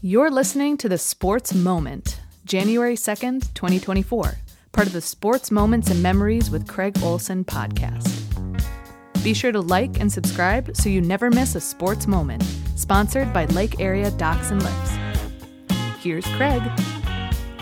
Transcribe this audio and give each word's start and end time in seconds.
You're 0.00 0.30
listening 0.30 0.76
to 0.76 0.88
the 0.88 0.96
Sports 0.96 1.52
Moment, 1.52 2.20
January 2.44 2.94
2nd, 2.94 3.52
2024, 3.54 4.38
part 4.70 4.86
of 4.86 4.92
the 4.92 5.00
Sports 5.00 5.50
Moments 5.50 5.90
and 5.90 6.00
Memories 6.00 6.52
with 6.52 6.68
Craig 6.68 6.96
Olson 7.02 7.44
podcast. 7.44 8.08
Be 9.24 9.34
sure 9.34 9.50
to 9.50 9.60
like 9.60 9.98
and 9.98 10.12
subscribe 10.12 10.76
so 10.76 10.88
you 10.88 11.00
never 11.00 11.30
miss 11.30 11.56
a 11.56 11.60
sports 11.60 12.06
moment. 12.06 12.44
Sponsored 12.76 13.32
by 13.32 13.46
Lake 13.46 13.80
Area 13.80 14.12
Docks 14.12 14.52
and 14.52 14.62
Lifts. 14.62 14.92
Here's 16.00 16.26
Craig. 16.36 16.62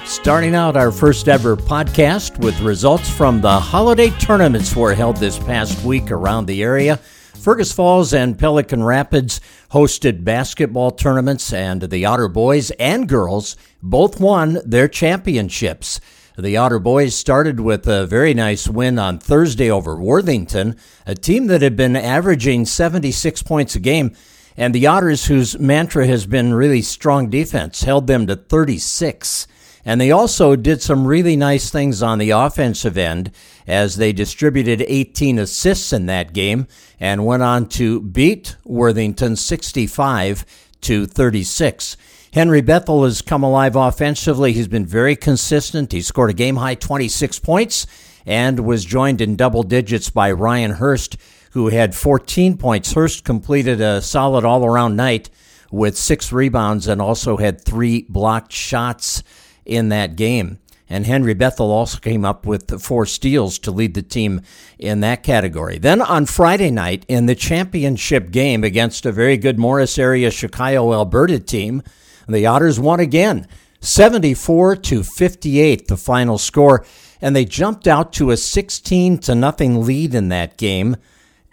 Starting 0.05 0.55
out 0.55 0.77
our 0.77 0.93
first 0.93 1.29
ever 1.29 1.57
podcast 1.57 2.37
with 2.45 2.61
results 2.61 3.09
from 3.09 3.41
the 3.41 3.59
holiday 3.59 4.11
tournaments 4.11 4.77
were 4.77 4.93
held 4.93 5.17
this 5.17 5.39
past 5.39 5.83
week 5.87 6.11
around 6.11 6.45
the 6.45 6.63
area. 6.63 7.01
Fergus 7.47 7.71
Falls 7.71 8.13
and 8.13 8.37
Pelican 8.37 8.83
Rapids 8.83 9.41
hosted 9.71 10.25
basketball 10.25 10.91
tournaments, 10.91 11.53
and 11.53 11.81
the 11.81 12.05
Otter 12.05 12.27
boys 12.27 12.73
and 12.73 13.09
girls 13.09 13.57
both 13.81 14.19
won 14.19 14.59
their 14.65 14.89
championships. 14.89 16.01
The 16.37 16.57
Otter 16.57 16.81
boys 16.81 17.15
started 17.15 17.61
with 17.61 17.87
a 17.87 18.05
very 18.05 18.35
nice 18.35 18.67
win 18.67 18.99
on 18.99 19.21
Thursday 19.21 19.71
over 19.71 19.95
Worthington, 19.95 20.75
a 21.07 21.15
team 21.15 21.47
that 21.47 21.63
had 21.63 21.77
been 21.77 21.95
averaging 21.95 22.65
76 22.65 23.45
points 23.45 23.77
a 23.77 23.79
game. 23.79 24.17
And 24.57 24.75
the 24.75 24.89
Otters, 24.89 25.27
whose 25.27 25.57
mantra 25.57 26.05
has 26.09 26.27
been 26.27 26.53
really 26.53 26.83
strong 26.83 27.31
defense, 27.31 27.85
held 27.85 28.09
them 28.09 28.27
to 28.27 28.35
36. 28.35 29.47
And 29.89 30.01
they 30.01 30.11
also 30.11 30.57
did 30.57 30.83
some 30.83 31.07
really 31.07 31.37
nice 31.37 31.71
things 31.71 32.03
on 32.03 32.19
the 32.19 32.31
offensive 32.31 32.99
end 32.99 33.31
as 33.69 33.97
they 33.97 34.13
distributed 34.13 34.85
18 34.87 35.39
assists 35.39 35.93
in 35.93 36.07
that 36.07 36.33
game 36.33 36.67
and 36.99 37.25
went 37.25 37.45
on 37.45 37.69
to 37.69 38.01
beat 38.01 38.57
Worthington 38.65 39.37
65 39.37 40.45
to 40.81 41.07
36. 41.07 41.97
Henry 42.33 42.61
Bethel 42.61 43.05
has 43.05 43.23
come 43.23 43.45
alive 43.45 43.77
offensively. 43.77 44.53
He's 44.53 44.67
been 44.67 44.85
very 44.85 45.15
consistent. 45.15 45.93
He 45.93 46.03
scored 46.03 46.31
a 46.31 46.35
game 46.35 46.57
high 46.57 46.75
26 46.75 47.39
points 47.39 47.87
and 48.27 48.67
was 48.67 48.85
joined 48.85 49.21
in 49.21 49.37
double 49.37 49.63
digits 49.63 50.11
by 50.11 50.33
Ryan 50.33 50.73
Hurst, 50.73 51.17
who 51.53 51.69
had 51.69 51.95
14 51.95 52.57
points. 52.57 52.93
Hurst 52.93 53.23
completed 53.23 53.81
a 53.81 54.03
solid 54.03 54.45
all 54.45 54.67
around 54.67 54.97
night 54.97 55.31
with 55.71 55.97
six 55.97 56.33
rebounds 56.33 56.89
and 56.89 57.01
also 57.01 57.37
had 57.37 57.61
three 57.61 58.05
blocked 58.09 58.53
shots 58.53 59.23
in 59.67 59.89
that 59.91 60.17
game. 60.17 60.59
And 60.89 61.05
Henry 61.05 61.35
Bethel 61.35 61.73
also 61.73 61.99
came 61.99 62.25
up 62.25 62.47
with 62.47 62.81
four 62.81 63.07
steals 63.07 63.59
to 63.61 63.73
lead 63.73 63.95
the 63.95 64.03
team 64.03 64.43
in 64.79 65.01
that 65.01 65.25
category. 65.25 65.79
Then 65.79 66.01
on 66.01 66.27
Friday 66.27 66.71
night, 66.71 67.05
in 67.09 67.27
the 67.27 67.35
championship 67.35 68.31
game 68.31 68.63
against 68.63 69.05
a 69.05 69.13
very 69.13 69.37
good 69.37 69.59
Morris 69.59 69.99
area 69.99 70.31
Chokio 70.31 70.93
Alberta 70.93 71.41
team, 71.41 71.83
the 72.29 72.47
Otters 72.47 72.79
won 72.79 73.01
again, 73.01 73.49
74 73.81 74.77
to 74.77 75.03
58, 75.03 75.89
the 75.89 75.97
final 75.97 76.39
score. 76.39 76.85
And 77.21 77.35
they 77.35 77.45
jumped 77.45 77.89
out 77.89 78.13
to 78.15 78.31
a 78.31 78.37
16 78.37 79.19
to 79.19 79.35
nothing 79.35 79.85
lead 79.85 80.15
in 80.15 80.29
that 80.29 80.57
game 80.57 80.97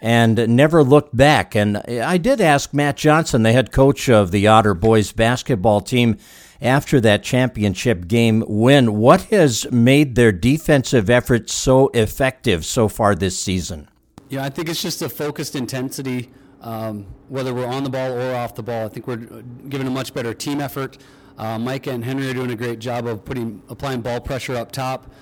and 0.00 0.48
never 0.54 0.84
looked 0.84 1.16
back. 1.16 1.54
And 1.54 1.78
I 1.78 2.18
did 2.18 2.40
ask 2.40 2.74
Matt 2.74 2.98
Johnson, 2.98 3.42
the 3.42 3.52
head 3.52 3.72
coach 3.72 4.08
of 4.08 4.30
the 4.30 4.46
Otter 4.46 4.74
boys 4.74 5.12
basketball 5.12 5.80
team, 5.80 6.18
after 6.64 7.00
that 7.02 7.22
championship 7.22 8.08
game 8.08 8.42
win. 8.48 8.94
What 8.94 9.22
has 9.24 9.70
made 9.70 10.14
their 10.14 10.32
defensive 10.32 11.10
efforts 11.10 11.52
so 11.52 11.88
effective 11.88 12.64
so 12.64 12.88
far 12.88 13.14
this 13.14 13.38
season? 13.38 13.88
Yeah, 14.30 14.42
I 14.42 14.48
think 14.48 14.70
it's 14.70 14.82
just 14.82 15.02
a 15.02 15.08
focused 15.08 15.54
intensity, 15.54 16.30
um, 16.62 17.06
whether 17.28 17.52
we're 17.52 17.66
on 17.66 17.84
the 17.84 17.90
ball 17.90 18.12
or 18.12 18.34
off 18.34 18.54
the 18.54 18.62
ball. 18.62 18.86
I 18.86 18.88
think 18.88 19.06
we're 19.06 19.42
giving 19.68 19.86
a 19.86 19.90
much 19.90 20.14
better 20.14 20.32
team 20.32 20.60
effort. 20.60 20.96
Uh, 21.36 21.58
Micah 21.58 21.90
and 21.90 22.04
Henry 22.04 22.30
are 22.30 22.34
doing 22.34 22.50
a 22.50 22.56
great 22.56 22.78
job 22.78 23.06
of 23.06 23.24
putting 23.24 23.62
applying 23.68 24.00
ball 24.00 24.20
pressure 24.20 24.56
up 24.56 24.72
top, 24.72 25.12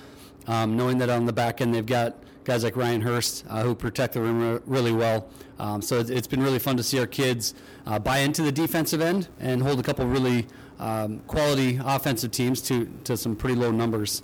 um, 0.47 0.77
knowing 0.77 0.99
that 0.99 1.09
on 1.09 1.25
the 1.25 1.33
back 1.33 1.59
end 1.59 1.75
they've 1.75 1.85
got 1.85 2.15
guys 2.43 2.63
like 2.63 2.75
Ryan 2.75 3.01
Hurst 3.01 3.45
uh, 3.49 3.63
who 3.63 3.75
protect 3.75 4.13
the 4.13 4.21
rim 4.21 4.61
really 4.65 4.91
well. 4.91 5.29
Um, 5.59 5.81
so 5.81 5.99
it's 5.99 6.27
been 6.27 6.41
really 6.41 6.59
fun 6.59 6.77
to 6.77 6.83
see 6.83 6.99
our 6.99 7.07
kids 7.07 7.53
uh, 7.85 7.99
buy 7.99 8.19
into 8.19 8.41
the 8.41 8.51
defensive 8.51 9.01
end 9.01 9.27
and 9.39 9.61
hold 9.61 9.79
a 9.79 9.83
couple 9.83 10.05
really 10.05 10.47
um, 10.83 11.19
quality 11.19 11.79
offensive 11.83 12.31
teams 12.31 12.61
to, 12.61 12.85
to 13.05 13.15
some 13.15 13.35
pretty 13.35 13.55
low 13.55 13.71
numbers. 13.71 14.21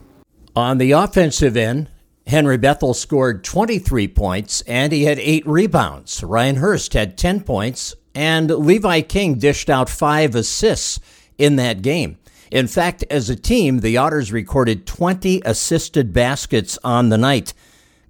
On 0.55 0.77
the 0.77 0.91
offensive 0.91 1.55
end, 1.55 1.89
Henry 2.27 2.57
Bethel 2.57 2.93
scored 2.93 3.43
23 3.43 4.09
points 4.09 4.61
and 4.61 4.91
he 4.91 5.05
had 5.05 5.19
eight 5.19 5.47
rebounds. 5.47 6.21
Ryan 6.21 6.57
Hurst 6.57 6.93
had 6.93 7.17
10 7.17 7.41
points 7.41 7.95
and 8.13 8.51
Levi 8.51 9.01
King 9.01 9.35
dished 9.35 9.69
out 9.69 9.89
five 9.89 10.35
assists 10.35 10.99
in 11.37 11.55
that 11.55 11.81
game. 11.81 12.17
In 12.51 12.67
fact, 12.67 13.05
as 13.09 13.29
a 13.29 13.35
team, 13.35 13.79
the 13.79 13.95
Otters 13.95 14.33
recorded 14.33 14.85
20 14.85 15.41
assisted 15.45 16.11
baskets 16.11 16.77
on 16.83 17.09
the 17.09 17.17
night. 17.17 17.53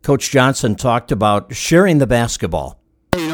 Coach 0.02 0.32
Johnson 0.32 0.76
talked 0.76 1.12
about 1.12 1.54
sharing 1.54 2.00
the 2.00 2.08
basketball 2.08 2.80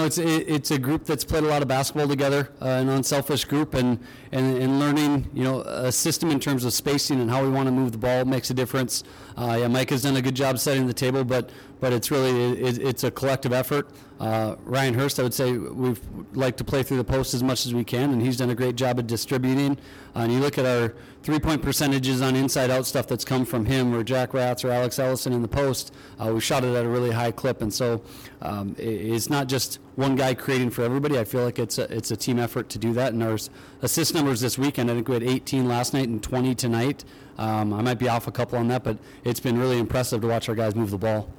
it's 0.05 0.17
it's 0.17 0.71
a 0.71 0.79
group 0.79 1.05
that's 1.05 1.25
played 1.25 1.43
a 1.43 1.47
lot 1.47 1.61
of 1.61 1.67
basketball 1.67 2.07
together, 2.07 2.51
uh, 2.61 2.65
an 2.65 2.89
unselfish 2.89 3.45
group, 3.45 3.73
and, 3.73 3.99
and 4.31 4.57
and 4.57 4.79
learning, 4.79 5.29
you 5.33 5.43
know, 5.43 5.61
a 5.61 5.91
system 5.91 6.31
in 6.31 6.39
terms 6.39 6.63
of 6.63 6.73
spacing 6.73 7.19
and 7.19 7.29
how 7.29 7.43
we 7.43 7.49
want 7.49 7.67
to 7.67 7.71
move 7.71 7.91
the 7.91 7.97
ball 7.97 8.25
makes 8.25 8.49
a 8.49 8.53
difference. 8.53 9.03
Uh, 9.37 9.57
yeah, 9.59 9.67
Mike 9.67 9.89
has 9.89 10.03
done 10.03 10.15
a 10.15 10.21
good 10.21 10.35
job 10.35 10.57
setting 10.59 10.87
the 10.87 10.93
table, 10.93 11.23
but 11.23 11.49
but 11.81 11.91
it's 11.91 12.09
really 12.09 12.61
it, 12.61 12.77
it's 12.77 13.03
a 13.03 13.11
collective 13.11 13.51
effort. 13.51 13.89
Uh, 14.19 14.55
Ryan 14.63 14.93
Hurst, 14.93 15.19
I 15.19 15.23
would 15.23 15.33
say 15.33 15.57
we've 15.57 15.99
like 16.33 16.55
to 16.57 16.63
play 16.63 16.83
through 16.83 16.97
the 16.97 17.03
post 17.03 17.33
as 17.33 17.43
much 17.43 17.65
as 17.65 17.73
we 17.73 17.83
can, 17.83 18.11
and 18.11 18.21
he's 18.21 18.37
done 18.37 18.49
a 18.49 18.55
great 18.55 18.77
job 18.77 18.97
of 18.97 19.07
distributing. 19.07 19.77
Uh, 20.15 20.19
and 20.19 20.31
you 20.31 20.39
look 20.39 20.57
at 20.57 20.65
our 20.65 20.95
three-point 21.21 21.61
percentages 21.61 22.21
on 22.21 22.35
inside-out 22.35 22.85
stuff 22.85 23.07
that's 23.07 23.25
come 23.25 23.43
from 23.43 23.65
him, 23.65 23.93
or 23.93 24.03
Jack 24.03 24.33
Ratz 24.33 24.63
or 24.63 24.71
Alex 24.71 24.99
Ellison 24.99 25.33
in 25.33 25.41
the 25.41 25.49
post. 25.49 25.93
Uh, 26.17 26.31
we 26.33 26.39
shot 26.39 26.63
it 26.63 26.73
at 26.73 26.85
a 26.85 26.87
really 26.87 27.11
high 27.11 27.31
clip, 27.31 27.61
and 27.61 27.73
so 27.73 28.01
um, 28.41 28.73
it, 28.79 28.83
it's 28.87 29.29
not 29.29 29.47
just 29.47 29.79
one 29.95 30.15
guy 30.15 30.33
creating 30.33 30.69
for 30.71 30.83
everybody. 30.83 31.17
I 31.17 31.23
feel 31.23 31.43
like 31.43 31.59
it's 31.59 31.77
a, 31.77 31.83
it's 31.95 32.11
a 32.11 32.17
team 32.17 32.39
effort 32.39 32.69
to 32.69 32.79
do 32.79 32.93
that. 32.93 33.13
And 33.13 33.23
our 33.23 33.37
assist 33.81 34.13
numbers 34.13 34.41
this 34.41 34.57
weekend, 34.57 34.91
I 34.91 34.95
think 34.95 35.07
we 35.07 35.13
had 35.13 35.23
18 35.23 35.67
last 35.67 35.93
night 35.93 36.07
and 36.07 36.21
20 36.21 36.55
tonight. 36.55 37.05
Um, 37.37 37.73
I 37.73 37.81
might 37.81 37.99
be 37.99 38.09
off 38.09 38.27
a 38.27 38.31
couple 38.31 38.57
on 38.57 38.67
that, 38.69 38.83
but 38.83 38.97
it's 39.23 39.39
been 39.39 39.57
really 39.57 39.77
impressive 39.77 40.21
to 40.21 40.27
watch 40.27 40.49
our 40.49 40.55
guys 40.55 40.75
move 40.75 40.91
the 40.91 40.97
ball. 40.97 41.29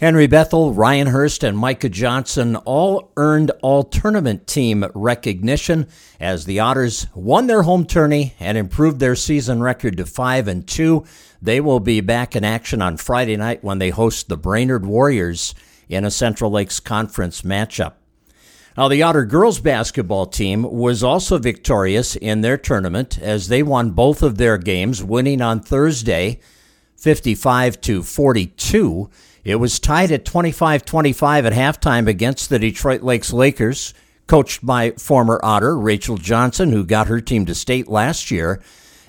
Henry 0.00 0.28
Bethel, 0.28 0.72
Ryan 0.74 1.08
Hurst, 1.08 1.42
and 1.42 1.58
Micah 1.58 1.88
Johnson 1.88 2.54
all 2.54 3.10
earned 3.16 3.50
all 3.62 3.82
tournament 3.82 4.46
team 4.46 4.86
recognition 4.94 5.88
as 6.20 6.44
the 6.44 6.60
Otters 6.60 7.08
won 7.14 7.48
their 7.48 7.62
home 7.62 7.84
tourney 7.84 8.34
and 8.38 8.56
improved 8.56 9.00
their 9.00 9.16
season 9.16 9.60
record 9.60 9.96
to 9.96 10.06
5 10.06 10.46
and 10.46 10.68
2. 10.68 11.04
They 11.42 11.60
will 11.60 11.80
be 11.80 12.00
back 12.00 12.36
in 12.36 12.44
action 12.44 12.80
on 12.80 12.96
Friday 12.96 13.36
night 13.36 13.64
when 13.64 13.80
they 13.80 13.90
host 13.90 14.28
the 14.28 14.36
Brainerd 14.36 14.86
Warriors 14.86 15.52
in 15.88 16.04
a 16.04 16.10
Central 16.10 16.50
Lakes 16.50 16.80
Conference 16.80 17.42
matchup. 17.42 17.94
Now, 18.76 18.86
the 18.86 19.02
Otter 19.02 19.24
girls 19.24 19.58
basketball 19.58 20.26
team 20.26 20.62
was 20.62 21.02
also 21.02 21.38
victorious 21.38 22.14
in 22.14 22.42
their 22.42 22.56
tournament 22.56 23.18
as 23.18 23.48
they 23.48 23.62
won 23.62 23.90
both 23.90 24.22
of 24.22 24.38
their 24.38 24.56
games, 24.56 25.02
winning 25.02 25.42
on 25.42 25.58
Thursday 25.58 26.38
55 26.96 27.80
to 27.80 28.02
42. 28.02 29.10
It 29.44 29.56
was 29.56 29.80
tied 29.80 30.12
at 30.12 30.24
25 30.24 30.84
25 30.84 31.46
at 31.46 31.52
halftime 31.52 32.06
against 32.06 32.50
the 32.50 32.58
Detroit 32.58 33.02
Lakes 33.02 33.32
Lakers, 33.32 33.94
coached 34.26 34.64
by 34.64 34.92
former 34.92 35.40
Otter 35.42 35.76
Rachel 35.76 36.16
Johnson, 36.16 36.70
who 36.70 36.84
got 36.84 37.08
her 37.08 37.20
team 37.20 37.46
to 37.46 37.54
state 37.54 37.88
last 37.88 38.30
year. 38.30 38.62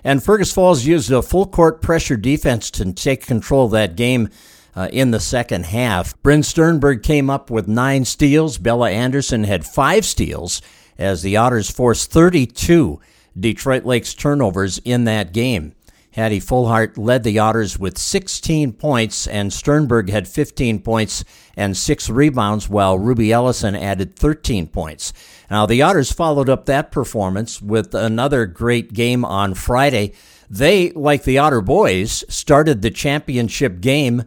And 0.03 0.23
Fergus 0.23 0.53
Falls 0.53 0.85
used 0.85 1.11
a 1.11 1.21
full 1.21 1.45
court 1.45 1.81
pressure 1.81 2.17
defense 2.17 2.71
to 2.71 2.93
take 2.93 3.27
control 3.27 3.65
of 3.65 3.71
that 3.73 3.95
game 3.95 4.29
uh, 4.75 4.89
in 4.91 5.11
the 5.11 5.19
second 5.19 5.65
half. 5.65 6.19
Bryn 6.21 6.43
Sternberg 6.43 7.03
came 7.03 7.29
up 7.29 7.49
with 7.49 7.67
nine 7.67 8.05
steals. 8.05 8.57
Bella 8.57 8.91
Anderson 8.91 9.43
had 9.43 9.65
five 9.65 10.05
steals 10.05 10.61
as 10.97 11.21
the 11.21 11.37
Otters 11.37 11.69
forced 11.69 12.11
32 12.11 12.99
Detroit 13.39 13.85
Lakes 13.85 14.13
turnovers 14.13 14.79
in 14.79 15.05
that 15.05 15.33
game. 15.33 15.73
Hattie 16.11 16.39
Fullhart 16.39 16.97
led 16.97 17.23
the 17.23 17.37
Otters 17.37 17.77
with 17.77 17.97
16 17.97 18.73
points, 18.73 19.27
and 19.27 19.53
Sternberg 19.53 20.09
had 20.09 20.27
15 20.27 20.81
points 20.81 21.23
and 21.55 21.77
six 21.77 22.09
rebounds, 22.09 22.67
while 22.67 22.97
Ruby 22.97 23.31
Ellison 23.31 23.75
added 23.75 24.15
13 24.15 24.67
points. 24.67 25.13
Now, 25.51 25.67
the 25.67 25.81
Otters 25.83 26.11
followed 26.11 26.49
up 26.49 26.65
that 26.65 26.91
performance 26.91 27.61
with 27.61 27.93
another 27.93 28.47
great 28.47 28.93
game 28.93 29.23
on 29.23 29.53
Friday. 29.53 30.13
They, 30.49 30.91
like 30.91 31.23
the 31.23 31.37
Otter 31.37 31.61
boys, 31.61 32.25
started 32.27 32.81
the 32.81 32.91
championship 32.91 33.79
game 33.79 34.23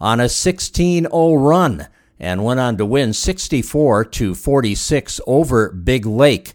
on 0.00 0.20
a 0.20 0.28
16 0.28 1.04
0 1.04 1.34
run 1.34 1.88
and 2.18 2.44
went 2.44 2.60
on 2.60 2.76
to 2.78 2.86
win 2.86 3.12
64 3.12 4.04
to 4.06 4.34
46 4.34 5.20
over 5.26 5.70
Big 5.70 6.06
Lake 6.06 6.54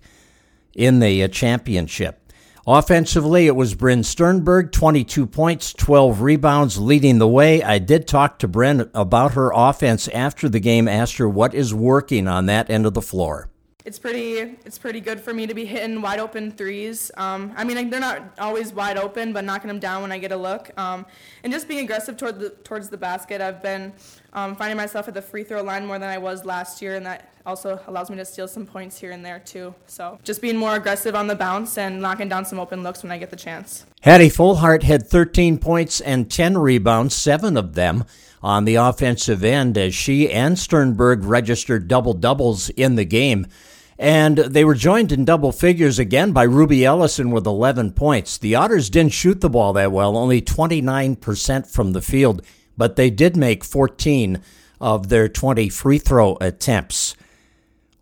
in 0.73 0.99
the 0.99 1.23
uh, 1.23 1.27
championship. 1.27 2.17
Offensively, 2.67 3.47
it 3.47 3.55
was 3.55 3.73
Bryn 3.73 4.03
Sternberg, 4.03 4.71
22 4.71 5.25
points, 5.25 5.73
12 5.73 6.21
rebounds, 6.21 6.77
leading 6.77 7.17
the 7.17 7.27
way. 7.27 7.63
I 7.63 7.79
did 7.79 8.07
talk 8.07 8.37
to 8.39 8.47
Bryn 8.47 8.89
about 8.93 9.33
her 9.33 9.51
offense 9.53 10.07
after 10.09 10.47
the 10.47 10.59
game, 10.59 10.87
asked 10.87 11.17
her 11.17 11.27
what 11.27 11.55
is 11.55 11.73
working 11.73 12.27
on 12.27 12.45
that 12.45 12.69
end 12.69 12.85
of 12.85 12.93
the 12.93 13.01
floor. 13.01 13.50
It's 13.83 13.97
pretty 13.97 14.57
it's 14.65 14.77
pretty 14.77 14.99
good 14.99 15.19
for 15.19 15.33
me 15.33 15.47
to 15.47 15.53
be 15.53 15.65
hitting 15.65 16.01
wide 16.01 16.19
open 16.19 16.51
threes. 16.51 17.11
Um, 17.17 17.51
I 17.57 17.63
mean 17.63 17.89
they're 17.89 17.99
not 17.99 18.37
always 18.37 18.73
wide 18.73 18.97
open, 18.97 19.33
but 19.33 19.43
knocking 19.43 19.67
them 19.69 19.79
down 19.79 20.03
when 20.03 20.11
I 20.11 20.19
get 20.19 20.31
a 20.31 20.37
look, 20.37 20.69
um, 20.77 21.05
and 21.43 21.51
just 21.51 21.67
being 21.67 21.83
aggressive 21.83 22.15
toward 22.15 22.39
the, 22.39 22.51
towards 22.51 22.89
the 22.89 22.97
basket. 22.97 23.41
I've 23.41 23.61
been 23.63 23.91
um, 24.33 24.55
finding 24.55 24.77
myself 24.77 25.07
at 25.07 25.13
the 25.13 25.21
free 25.21 25.43
throw 25.43 25.63
line 25.63 25.85
more 25.85 25.97
than 25.97 26.09
I 26.09 26.19
was 26.19 26.45
last 26.45 26.81
year, 26.81 26.95
and 26.95 27.05
that 27.05 27.33
also 27.45 27.79
allows 27.87 28.09
me 28.09 28.17
to 28.17 28.25
steal 28.25 28.47
some 28.47 28.65
points 28.67 28.99
here 28.99 29.11
and 29.11 29.25
there 29.25 29.39
too. 29.39 29.73
So 29.87 30.19
just 30.23 30.41
being 30.41 30.57
more 30.57 30.75
aggressive 30.75 31.15
on 31.15 31.27
the 31.27 31.35
bounce 31.35 31.77
and 31.77 31.99
knocking 31.99 32.29
down 32.29 32.45
some 32.45 32.59
open 32.59 32.83
looks 32.83 33.01
when 33.01 33.11
I 33.11 33.17
get 33.17 33.31
the 33.31 33.35
chance. 33.35 33.85
Hattie 34.01 34.29
Fullhart 34.29 34.83
had 34.83 35.07
13 35.07 35.57
points 35.57 36.01
and 36.01 36.29
10 36.29 36.57
rebounds, 36.57 37.15
seven 37.15 37.57
of 37.57 37.73
them 37.73 38.05
on 38.43 38.65
the 38.65 38.75
offensive 38.75 39.43
end, 39.43 39.77
as 39.77 39.93
she 39.93 40.29
and 40.29 40.57
Sternberg 40.57 41.23
registered 41.23 41.87
double 41.87 42.13
doubles 42.13 42.69
in 42.69 42.95
the 42.95 43.05
game. 43.05 43.47
And 44.01 44.39
they 44.39 44.65
were 44.65 44.73
joined 44.73 45.11
in 45.11 45.25
double 45.25 45.51
figures 45.51 45.99
again 45.99 46.31
by 46.31 46.41
Ruby 46.41 46.83
Ellison 46.83 47.29
with 47.29 47.45
11 47.45 47.91
points. 47.91 48.35
The 48.35 48.55
Otters 48.55 48.89
didn't 48.89 49.13
shoot 49.13 49.41
the 49.41 49.49
ball 49.49 49.73
that 49.73 49.91
well, 49.91 50.17
only 50.17 50.41
29% 50.41 51.67
from 51.67 51.93
the 51.93 52.01
field, 52.01 52.41
but 52.75 52.95
they 52.95 53.11
did 53.11 53.37
make 53.37 53.63
14 53.63 54.41
of 54.81 55.09
their 55.09 55.29
20 55.29 55.69
free 55.69 55.99
throw 55.99 56.35
attempts. 56.41 57.15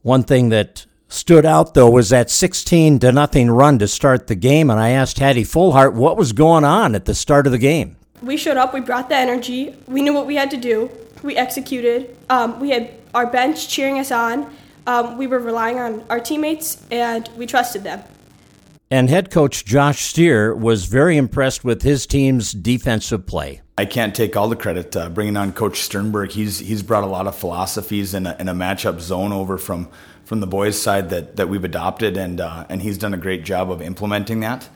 One 0.02 0.24
thing 0.24 0.48
that 0.50 0.86
stood 1.10 1.46
out 1.46 1.74
though 1.74 1.90
was 1.90 2.12
that 2.12 2.30
16 2.30 3.00
to 3.00 3.12
nothing 3.12 3.52
run 3.52 3.78
to 3.80 3.88
start 3.90 4.28
the 4.28 4.36
game, 4.36 4.70
and 4.70 4.80
I 4.80 4.92
asked 4.92 5.20
Hattie 5.20 5.44
Fullhart 5.44 5.96
what 5.96 6.16
was 6.16 6.32
going 6.32 6.64
on 6.64 6.96
at 6.96 7.04
the 7.04 7.14
start 7.14 7.46
of 7.46 7.52
the 7.52 7.58
game. 7.58 7.98
We 8.24 8.38
showed 8.38 8.56
up, 8.56 8.74
we 8.74 8.80
brought 8.80 9.10
the 9.10 9.18
energy, 9.18 9.76
we 9.86 10.02
knew 10.02 10.14
what 10.14 10.28
we 10.28 10.36
had 10.36 10.50
to 10.52 10.58
do, 10.58 10.90
we 11.24 11.36
executed. 11.36 12.16
Um, 12.30 12.58
we 12.62 12.70
had 12.70 12.94
our 13.14 13.28
bench 13.28 13.68
cheering 13.68 14.00
us 14.00 14.14
on 14.14 14.50
um, 14.90 15.18
we 15.18 15.28
were 15.28 15.40
relying 15.40 15.80
on 15.80 16.04
our 16.10 16.20
teammates 16.20 16.84
and 16.90 17.30
we 17.38 17.46
trusted 17.46 17.84
them. 17.84 18.04
And 18.92 19.08
head 19.08 19.30
coach 19.30 19.64
Josh 19.64 20.02
Steer 20.02 20.56
was 20.56 20.86
very 20.86 21.16
impressed 21.16 21.64
with 21.64 21.84
his 21.84 22.08
team's 22.08 22.52
defensive 22.52 23.28
play. 23.28 23.62
I 23.78 23.86
can't 23.86 24.16
take 24.16 24.36
all 24.36 24.50
the 24.50 24.56
credit. 24.56 24.96
Uh, 24.96 25.10
bringing 25.10 25.38
on 25.38 25.54
Coach 25.54 25.82
Sternberg, 25.82 26.32
he's 26.32 26.58
he's 26.58 26.82
brought 26.82 27.04
a 27.04 27.08
lot 27.08 27.28
of 27.28 27.36
philosophies 27.36 28.16
and 28.16 28.28
a, 28.28 28.42
a 28.42 28.54
matchup 28.54 29.00
zone 29.00 29.32
over 29.32 29.60
from 29.60 29.90
from 30.26 30.40
the 30.40 30.48
boys' 30.48 30.80
side 30.80 31.10
that, 31.12 31.38
that 31.38 31.50
we've 31.50 31.64
adopted, 31.64 32.18
and 32.18 32.42
uh, 32.42 32.66
and 32.68 32.82
he's 32.82 32.98
done 32.98 33.14
a 33.14 33.18
great 33.18 33.46
job 33.46 33.72
of 33.72 33.82
implementing 33.82 34.40
that. 34.40 34.68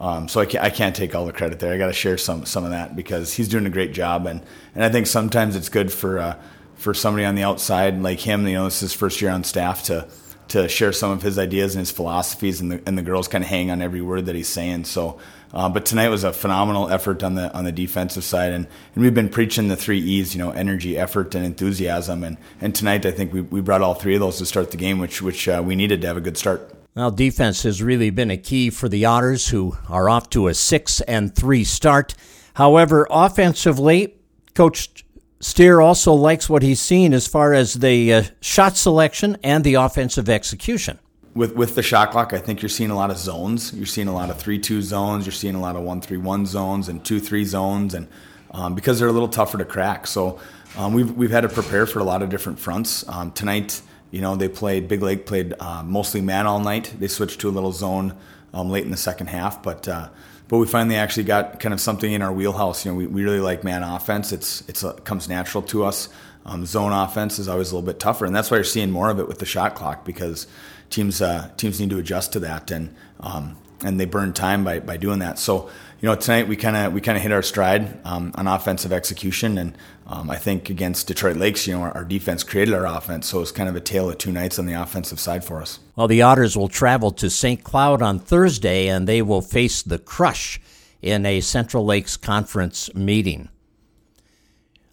Um, 0.00 0.28
so 0.28 0.40
I 0.40 0.46
can't, 0.46 0.64
I 0.64 0.70
can't 0.70 0.94
take 0.94 1.14
all 1.14 1.24
the 1.24 1.32
credit 1.32 1.60
there. 1.60 1.72
I 1.72 1.78
got 1.78 1.86
to 1.86 1.92
share 1.92 2.18
some 2.18 2.44
some 2.44 2.64
of 2.64 2.70
that 2.70 2.94
because 2.94 3.32
he's 3.32 3.48
doing 3.48 3.66
a 3.66 3.70
great 3.70 3.92
job, 3.92 4.26
and, 4.26 4.42
and 4.74 4.84
I 4.84 4.90
think 4.90 5.06
sometimes 5.06 5.56
it's 5.56 5.70
good 5.70 5.90
for 5.90 6.18
uh, 6.18 6.36
for 6.82 6.94
somebody 6.94 7.24
on 7.24 7.34
the 7.34 7.44
outside 7.44 8.00
like 8.02 8.20
him, 8.20 8.46
you 8.46 8.54
know, 8.54 8.64
this 8.64 8.76
is 8.76 8.80
his 8.80 8.92
first 8.92 9.20
year 9.22 9.30
on 9.30 9.44
staff 9.44 9.84
to 9.84 10.08
to 10.48 10.68
share 10.68 10.92
some 10.92 11.10
of 11.10 11.22
his 11.22 11.38
ideas 11.38 11.74
and 11.74 11.80
his 11.80 11.90
philosophies, 11.90 12.60
and 12.60 12.72
the 12.72 12.82
and 12.86 12.98
the 12.98 13.02
girls 13.02 13.28
kind 13.28 13.42
of 13.42 13.48
hang 13.48 13.70
on 13.70 13.80
every 13.80 14.02
word 14.02 14.26
that 14.26 14.34
he's 14.34 14.48
saying. 14.48 14.84
So, 14.84 15.18
uh, 15.54 15.68
but 15.68 15.86
tonight 15.86 16.08
was 16.08 16.24
a 16.24 16.32
phenomenal 16.32 16.90
effort 16.90 17.22
on 17.22 17.36
the 17.36 17.52
on 17.54 17.64
the 17.64 17.72
defensive 17.72 18.24
side, 18.24 18.52
and, 18.52 18.66
and 18.94 19.02
we've 19.02 19.14
been 19.14 19.28
preaching 19.28 19.68
the 19.68 19.76
three 19.76 20.00
E's, 20.00 20.34
you 20.34 20.42
know, 20.42 20.50
energy, 20.50 20.98
effort, 20.98 21.34
and 21.34 21.44
enthusiasm, 21.44 22.24
and 22.24 22.36
and 22.60 22.74
tonight 22.74 23.06
I 23.06 23.12
think 23.12 23.32
we, 23.32 23.40
we 23.40 23.60
brought 23.60 23.80
all 23.80 23.94
three 23.94 24.14
of 24.14 24.20
those 24.20 24.38
to 24.38 24.46
start 24.46 24.72
the 24.72 24.76
game, 24.76 24.98
which 24.98 25.22
which 25.22 25.48
uh, 25.48 25.62
we 25.64 25.76
needed 25.76 26.00
to 26.02 26.06
have 26.08 26.16
a 26.16 26.20
good 26.20 26.36
start. 26.36 26.74
Well, 26.94 27.10
defense 27.10 27.62
has 27.62 27.82
really 27.82 28.10
been 28.10 28.30
a 28.30 28.36
key 28.36 28.68
for 28.68 28.88
the 28.88 29.06
Otters, 29.06 29.48
who 29.48 29.78
are 29.88 30.10
off 30.10 30.28
to 30.30 30.48
a 30.48 30.54
six 30.54 31.00
and 31.02 31.34
three 31.34 31.64
start. 31.64 32.14
However, 32.54 33.06
offensively, 33.10 34.16
Coach 34.54 35.06
Steer 35.42 35.80
also 35.80 36.14
likes 36.14 36.48
what 36.48 36.62
he's 36.62 36.80
seen 36.80 37.12
as 37.12 37.26
far 37.26 37.52
as 37.52 37.74
the 37.74 38.14
uh, 38.14 38.22
shot 38.40 38.76
selection 38.76 39.36
and 39.42 39.64
the 39.64 39.74
offensive 39.74 40.28
execution. 40.28 41.00
With 41.34 41.56
with 41.56 41.74
the 41.74 41.82
shot 41.82 42.12
clock, 42.12 42.32
I 42.32 42.38
think 42.38 42.62
you're 42.62 42.68
seeing 42.68 42.90
a 42.90 42.94
lot 42.94 43.10
of 43.10 43.18
zones. 43.18 43.74
You're 43.74 43.86
seeing 43.86 44.06
a 44.06 44.14
lot 44.14 44.30
of 44.30 44.38
three-two 44.38 44.82
zones. 44.82 45.26
You're 45.26 45.32
seeing 45.32 45.56
a 45.56 45.60
lot 45.60 45.74
of 45.74 45.82
one-three-one 45.82 46.46
zones 46.46 46.88
and 46.88 47.04
two-three 47.04 47.44
zones, 47.44 47.92
and 47.94 48.06
um, 48.52 48.76
because 48.76 49.00
they're 49.00 49.08
a 49.08 49.12
little 49.12 49.28
tougher 49.28 49.58
to 49.58 49.64
crack. 49.64 50.06
So 50.06 50.38
um, 50.78 50.94
we've 50.94 51.10
we've 51.10 51.32
had 51.32 51.40
to 51.40 51.48
prepare 51.48 51.86
for 51.86 51.98
a 51.98 52.04
lot 52.04 52.22
of 52.22 52.28
different 52.28 52.60
fronts. 52.60 53.06
Um, 53.08 53.32
tonight, 53.32 53.82
you 54.12 54.20
know, 54.20 54.36
they 54.36 54.48
played 54.48 54.86
Big 54.86 55.02
Lake 55.02 55.26
played 55.26 55.54
uh, 55.58 55.82
mostly 55.82 56.20
man 56.20 56.46
all 56.46 56.60
night. 56.60 56.94
They 57.00 57.08
switched 57.08 57.40
to 57.40 57.48
a 57.48 57.50
little 57.50 57.72
zone 57.72 58.14
um, 58.54 58.70
late 58.70 58.84
in 58.84 58.92
the 58.92 58.96
second 58.96 59.26
half, 59.26 59.60
but. 59.60 59.88
Uh, 59.88 60.08
but 60.52 60.58
we 60.58 60.66
finally 60.66 60.96
actually 60.96 61.22
got 61.22 61.60
kind 61.60 61.72
of 61.72 61.80
something 61.80 62.12
in 62.12 62.20
our 62.20 62.30
wheelhouse. 62.30 62.84
You 62.84 62.92
know, 62.92 62.98
we, 62.98 63.06
we 63.06 63.24
really 63.24 63.40
like 63.40 63.64
man 63.64 63.82
offense. 63.82 64.32
It's 64.32 64.60
it's 64.68 64.84
a, 64.84 64.92
comes 64.92 65.26
natural 65.26 65.62
to 65.62 65.82
us. 65.82 66.10
Um, 66.44 66.66
zone 66.66 66.92
offense 66.92 67.38
is 67.38 67.48
always 67.48 67.72
a 67.72 67.74
little 67.74 67.86
bit 67.86 67.98
tougher, 67.98 68.26
and 68.26 68.36
that's 68.36 68.50
why 68.50 68.58
you're 68.58 68.64
seeing 68.64 68.90
more 68.90 69.08
of 69.08 69.18
it 69.18 69.26
with 69.26 69.38
the 69.38 69.46
shot 69.46 69.74
clock 69.74 70.04
because 70.04 70.46
teams 70.90 71.22
uh, 71.22 71.48
teams 71.56 71.80
need 71.80 71.88
to 71.88 71.96
adjust 71.96 72.34
to 72.34 72.40
that, 72.40 72.70
and 72.70 72.94
um, 73.20 73.56
and 73.82 73.98
they 73.98 74.04
burn 74.04 74.34
time 74.34 74.62
by, 74.62 74.78
by 74.78 74.98
doing 74.98 75.20
that. 75.20 75.38
So 75.38 75.70
you 76.02 76.08
know 76.08 76.16
tonight 76.16 76.48
we 76.48 76.56
kind 76.56 76.76
of 76.76 76.92
we 76.92 77.00
kind 77.00 77.16
of 77.16 77.22
hit 77.22 77.30
our 77.30 77.42
stride 77.42 78.04
um, 78.04 78.32
on 78.34 78.48
offensive 78.48 78.92
execution, 78.92 79.56
and 79.56 79.78
um, 80.08 80.30
I 80.30 80.36
think 80.36 80.68
against 80.68 81.06
Detroit 81.06 81.36
Lakes, 81.36 81.66
you 81.66 81.74
know 81.74 81.82
our, 81.82 81.92
our, 81.92 82.04
defense 82.04 82.42
created 82.42 82.74
our 82.74 82.86
offense, 82.86 83.28
so 83.28 83.40
it's 83.40 83.52
kind 83.52 83.68
of 83.68 83.76
a 83.76 83.80
tale 83.80 84.10
of 84.10 84.18
two 84.18 84.32
nights 84.32 84.58
on 84.58 84.66
the 84.66 84.72
offensive 84.72 85.20
side 85.20 85.44
for 85.44 85.62
us. 85.62 85.78
Well, 85.94 86.08
the 86.08 86.20
Otters 86.20 86.56
will 86.56 86.68
travel 86.68 87.12
to 87.12 87.30
St. 87.30 87.62
Cloud 87.62 88.02
on 88.02 88.18
Thursday, 88.18 88.88
and 88.88 89.06
they 89.06 89.22
will 89.22 89.42
face 89.42 89.80
the 89.80 89.98
Crush 89.98 90.60
in 91.00 91.24
a 91.24 91.40
Central 91.40 91.84
Lakes 91.84 92.16
Conference 92.16 92.92
meeting. 92.96 93.48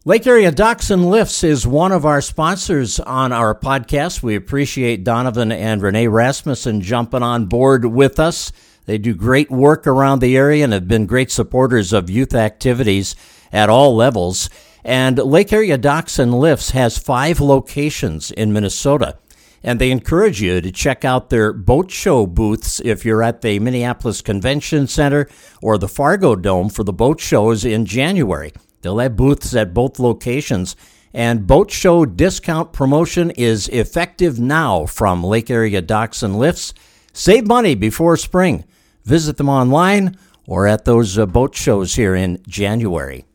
Lake 0.06 0.28
Area 0.28 0.52
Docks 0.52 0.92
and 0.92 1.10
Lifts 1.10 1.44
is 1.44 1.66
one 1.66 1.92
of 1.92 2.06
our 2.06 2.22
sponsors 2.22 3.00
on 3.00 3.32
our 3.32 3.56
podcast. 3.56 4.22
We 4.22 4.36
appreciate 4.36 5.04
Donovan 5.04 5.52
and 5.52 5.82
Renee 5.82 6.08
Rasmussen 6.08 6.82
jumping 6.82 7.24
on 7.24 7.48
board 7.48 7.86
with 7.86 8.20
us. 8.20 8.52
They 8.90 8.98
do 8.98 9.14
great 9.14 9.52
work 9.52 9.86
around 9.86 10.18
the 10.18 10.36
area 10.36 10.64
and 10.64 10.74
have 10.74 10.88
been 10.88 11.06
great 11.06 11.30
supporters 11.30 11.94
of 11.94 12.10
youth 12.10 12.34
activities 12.34 13.16
at 13.54 13.70
all 13.70 13.96
levels. 13.96 14.50
And 14.84 15.20
Lake 15.20 15.54
Area 15.54 15.78
Docks 15.78 16.18
and 16.18 16.34
Lifts 16.34 16.72
has 16.72 16.98
five 16.98 17.40
locations 17.40 18.32
in 18.32 18.52
Minnesota. 18.52 19.20
And 19.62 19.78
they 19.80 19.92
encourage 19.92 20.42
you 20.42 20.60
to 20.60 20.72
check 20.72 21.06
out 21.06 21.30
their 21.30 21.54
boat 21.54 21.92
show 21.92 22.26
booths 22.26 22.82
if 22.84 23.06
you're 23.06 23.22
at 23.22 23.42
the 23.42 23.60
Minneapolis 23.60 24.24
Convention 24.24 24.88
Center 24.88 25.30
or 25.62 25.78
the 25.78 25.88
Fargo 25.88 26.36
Dome 26.36 26.70
for 26.70 26.84
the 26.84 26.92
boat 26.92 27.20
shows 27.20 27.64
in 27.66 27.86
January. 27.86 28.54
They'll 28.82 28.98
have 28.98 29.16
booths 29.16 29.56
at 29.56 29.72
both 29.72 30.00
locations. 30.00 30.76
And 31.14 31.46
boat 31.46 31.70
show 31.70 32.08
discount 32.08 32.74
promotion 32.74 33.30
is 33.30 33.68
effective 33.68 34.40
now 34.40 34.88
from 34.88 35.24
Lake 35.24 35.52
Area 35.52 35.84
Docks 35.84 36.24
and 36.24 36.40
Lifts. 36.40 36.74
Save 37.14 37.46
money 37.46 37.76
before 37.76 38.18
spring. 38.18 38.66
Visit 39.04 39.38
them 39.38 39.50
online 39.50 40.18
or 40.46 40.66
at 40.66 40.86
those 40.86 41.18
uh, 41.18 41.26
boat 41.26 41.56
shows 41.56 41.96
here 41.96 42.16
in 42.16 42.42
January. 42.48 43.26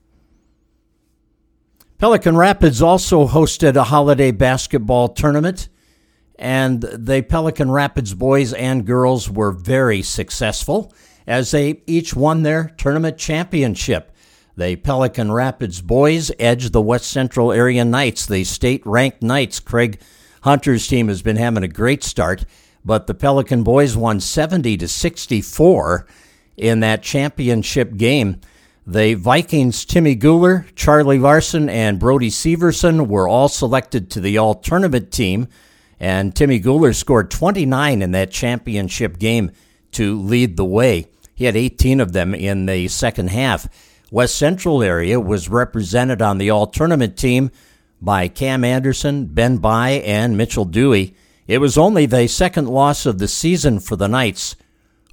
Pelican 1.98 2.36
Rapids 2.36 2.82
also 2.82 3.28
hosted 3.28 3.76
a 3.76 3.84
holiday 3.84 4.32
basketball 4.32 5.08
tournament, 5.08 5.68
and 6.36 6.82
the 6.82 7.22
Pelican 7.22 7.70
Rapids 7.70 8.14
boys 8.14 8.52
and 8.52 8.84
girls 8.84 9.30
were 9.30 9.52
very 9.52 10.02
successful 10.02 10.92
as 11.26 11.52
they 11.52 11.82
each 11.86 12.14
won 12.14 12.42
their 12.42 12.74
tournament 12.76 13.16
championship. 13.16 14.10
The 14.56 14.76
Pelican 14.76 15.32
Rapids 15.32 15.80
boys 15.80 16.30
edged 16.38 16.72
the 16.72 16.82
West 16.82 17.06
Central 17.06 17.52
Area 17.52 17.84
Knights, 17.84 18.26
the 18.26 18.44
state 18.44 18.82
ranked 18.84 19.22
Knights. 19.22 19.60
Craig 19.60 20.00
Hunter's 20.42 20.86
team 20.86 21.08
has 21.08 21.22
been 21.22 21.36
having 21.36 21.62
a 21.62 21.68
great 21.68 22.04
start 22.04 22.44
but 22.84 23.06
the 23.06 23.14
Pelican 23.14 23.62
boys 23.62 23.96
won 23.96 24.20
70 24.20 24.76
to 24.78 24.88
64 24.88 26.06
in 26.56 26.80
that 26.80 27.02
championship 27.02 27.96
game. 27.96 28.40
The 28.86 29.14
Vikings' 29.14 29.84
Timmy 29.84 30.14
Guler, 30.14 30.66
Charlie 30.74 31.18
Larson, 31.18 31.70
and 31.70 31.98
Brody 31.98 32.28
Severson 32.28 33.06
were 33.06 33.26
all 33.26 33.48
selected 33.48 34.10
to 34.10 34.20
the 34.20 34.36
all 34.36 34.54
tournament 34.54 35.10
team, 35.10 35.48
and 35.98 36.36
Timmy 36.36 36.60
Guler 36.60 36.94
scored 36.94 37.30
29 37.30 38.02
in 38.02 38.10
that 38.12 38.30
championship 38.30 39.18
game 39.18 39.52
to 39.92 40.20
lead 40.20 40.56
the 40.58 40.66
way. 40.66 41.06
He 41.34 41.46
had 41.46 41.56
18 41.56 42.00
of 42.00 42.12
them 42.12 42.34
in 42.34 42.66
the 42.66 42.88
second 42.88 43.30
half. 43.30 43.68
West 44.10 44.36
Central 44.36 44.82
area 44.82 45.18
was 45.18 45.48
represented 45.48 46.20
on 46.20 46.38
the 46.38 46.50
all 46.50 46.66
tournament 46.66 47.16
team 47.16 47.50
by 48.02 48.28
Cam 48.28 48.64
Anderson, 48.64 49.26
Ben 49.26 49.56
By, 49.56 49.92
and 49.92 50.36
Mitchell 50.36 50.66
Dewey. 50.66 51.16
It 51.46 51.58
was 51.58 51.76
only 51.76 52.06
the 52.06 52.26
second 52.26 52.68
loss 52.68 53.04
of 53.04 53.18
the 53.18 53.28
season 53.28 53.78
for 53.78 53.96
the 53.96 54.08
Knights, 54.08 54.56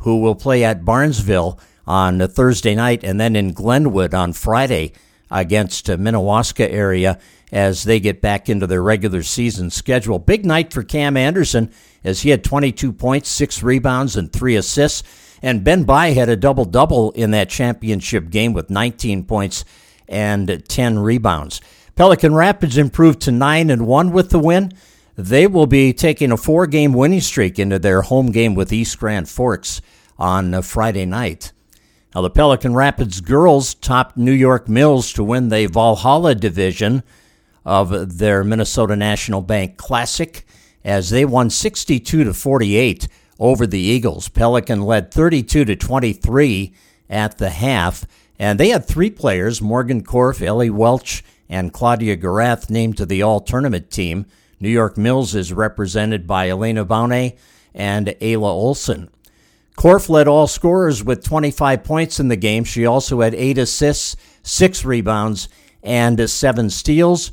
who 0.01 0.21
will 0.21 0.35
play 0.35 0.63
at 0.63 0.85
Barnesville 0.85 1.59
on 1.85 2.25
Thursday 2.27 2.73
night 2.73 3.03
and 3.03 3.19
then 3.19 3.35
in 3.35 3.51
Glenwood 3.51 4.13
on 4.13 4.31
Friday 4.31 4.93
against 5.29 5.87
Minnewaska 5.87 6.69
area 6.69 7.19
as 7.51 7.83
they 7.83 7.99
get 7.99 8.21
back 8.21 8.47
into 8.47 8.65
their 8.65 8.81
regular 8.81 9.23
season 9.23 9.69
schedule. 9.69 10.19
Big 10.19 10.45
night 10.45 10.71
for 10.71 10.83
Cam 10.83 11.17
Anderson 11.17 11.71
as 12.03 12.21
he 12.21 12.29
had 12.29 12.45
22 12.45 12.93
points, 12.93 13.27
six 13.27 13.61
rebounds, 13.61 14.15
and 14.15 14.31
three 14.31 14.55
assists. 14.55 15.03
And 15.41 15.63
Ben 15.63 15.83
By 15.83 16.11
had 16.11 16.29
a 16.29 16.37
double 16.37 16.65
double 16.65 17.11
in 17.11 17.31
that 17.31 17.49
championship 17.49 18.29
game 18.29 18.53
with 18.53 18.69
19 18.69 19.25
points 19.25 19.65
and 20.07 20.63
10 20.67 20.99
rebounds. 20.99 21.59
Pelican 21.95 22.33
Rapids 22.33 22.77
improved 22.77 23.21
to 23.21 23.31
9 23.31 23.69
and 23.69 23.85
1 23.85 24.11
with 24.11 24.29
the 24.29 24.39
win. 24.39 24.71
They 25.15 25.47
will 25.47 25.67
be 25.67 25.93
taking 25.93 26.31
a 26.31 26.37
four 26.37 26.67
game 26.67 26.93
winning 26.93 27.21
streak 27.21 27.59
into 27.59 27.79
their 27.79 28.01
home 28.01 28.31
game 28.31 28.55
with 28.55 28.71
East 28.71 28.97
Grand 28.99 29.27
Forks 29.27 29.81
on 30.17 30.53
uh, 30.53 30.61
Friday 30.61 31.05
night. 31.05 31.51
Now, 32.13 32.21
the 32.21 32.29
Pelican 32.29 32.75
Rapids 32.75 33.21
girls 33.21 33.73
topped 33.73 34.17
New 34.17 34.33
York 34.33 34.67
Mills 34.67 35.13
to 35.13 35.23
win 35.23 35.49
the 35.49 35.67
Valhalla 35.67 36.35
division 36.35 37.03
of 37.65 38.17
their 38.17 38.43
Minnesota 38.43 38.95
National 38.95 39.41
Bank 39.41 39.77
Classic 39.77 40.45
as 40.83 41.09
they 41.09 41.23
won 41.25 41.49
62 41.49 42.23
to 42.23 42.33
48 42.33 43.07
over 43.39 43.65
the 43.65 43.79
Eagles. 43.79 44.29
Pelican 44.29 44.81
led 44.81 45.11
32 45.11 45.65
to 45.65 45.75
23 45.75 46.73
at 47.09 47.37
the 47.37 47.49
half, 47.49 48.05
and 48.39 48.59
they 48.59 48.69
had 48.69 48.85
three 48.85 49.09
players, 49.09 49.61
Morgan 49.61 50.03
Korf, 50.03 50.45
Ellie 50.45 50.69
Welch, 50.69 51.23
and 51.49 51.73
Claudia 51.73 52.17
Garath, 52.17 52.69
named 52.69 52.97
to 52.97 53.05
the 53.05 53.21
all-tournament 53.21 53.89
team. 53.91 54.25
New 54.61 54.69
York 54.69 54.95
Mills 54.95 55.33
is 55.33 55.51
represented 55.51 56.27
by 56.27 56.47
Elena 56.47 56.85
Baune 56.85 57.33
and 57.73 58.07
Ayla 58.07 58.43
Olson. 58.43 59.09
Korf 59.75 60.07
led 60.07 60.27
all 60.27 60.45
scorers 60.45 61.03
with 61.03 61.23
25 61.23 61.83
points 61.83 62.19
in 62.19 62.27
the 62.27 62.35
game. 62.35 62.63
She 62.63 62.85
also 62.85 63.21
had 63.21 63.33
eight 63.33 63.57
assists, 63.57 64.15
six 64.43 64.85
rebounds, 64.85 65.49
and 65.81 66.29
seven 66.29 66.69
steals. 66.69 67.31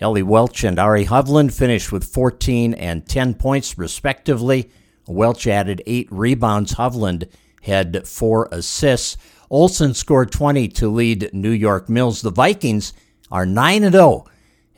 Ellie 0.00 0.22
Welch 0.22 0.62
and 0.62 0.78
Ari 0.78 1.06
Hovland 1.06 1.52
finished 1.52 1.90
with 1.90 2.04
14 2.04 2.74
and 2.74 3.04
10 3.04 3.34
points, 3.34 3.76
respectively. 3.76 4.70
Welch 5.08 5.48
added 5.48 5.82
eight 5.86 6.06
rebounds. 6.12 6.74
Hovland 6.74 7.28
had 7.62 8.06
four 8.06 8.48
assists. 8.52 9.16
Olson 9.50 9.92
scored 9.92 10.30
20 10.30 10.68
to 10.68 10.88
lead 10.88 11.30
New 11.32 11.50
York 11.50 11.88
Mills. 11.88 12.22
The 12.22 12.30
Vikings 12.30 12.92
are 13.32 13.44
9 13.44 13.90
0 13.90 14.24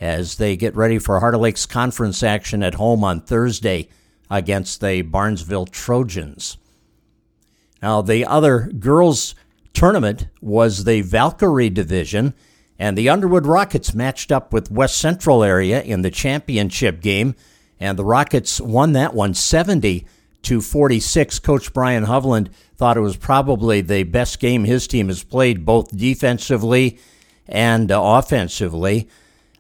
as 0.02 0.34
they 0.34 0.56
get 0.56 0.74
ready 0.74 0.98
for 0.98 1.20
Heart 1.20 1.36
of 1.36 1.40
Lakes 1.42 1.64
conference 1.64 2.24
action 2.24 2.64
at 2.64 2.74
home 2.74 3.04
on 3.04 3.20
Thursday 3.20 3.88
against 4.28 4.80
the 4.80 5.02
Barnesville 5.02 5.66
Trojans. 5.66 6.56
Now, 7.80 8.02
the 8.02 8.26
other 8.26 8.68
girls' 8.78 9.36
tournament 9.72 10.26
was 10.40 10.82
the 10.82 11.02
Valkyrie 11.02 11.70
division, 11.70 12.34
and 12.80 12.98
the 12.98 13.08
Underwood 13.08 13.46
Rockets 13.46 13.94
matched 13.94 14.32
up 14.32 14.52
with 14.52 14.72
West 14.72 14.96
Central 14.96 15.44
area 15.44 15.80
in 15.80 16.02
the 16.02 16.10
championship 16.10 17.00
game, 17.00 17.36
and 17.78 17.96
the 17.96 18.04
Rockets 18.04 18.60
won 18.60 18.94
that 18.94 19.14
one 19.14 19.34
70 19.34 20.04
to 20.42 20.60
46. 20.60 21.38
Coach 21.38 21.72
Brian 21.72 22.06
Hovland 22.06 22.48
thought 22.74 22.96
it 22.96 23.00
was 23.00 23.16
probably 23.16 23.80
the 23.80 24.02
best 24.02 24.40
game 24.40 24.64
his 24.64 24.88
team 24.88 25.06
has 25.06 25.22
played, 25.22 25.64
both 25.64 25.96
defensively 25.96 26.98
and 27.46 27.92
offensively. 27.94 29.08